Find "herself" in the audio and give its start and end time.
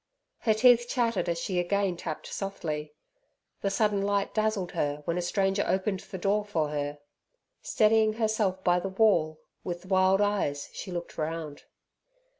8.13-8.63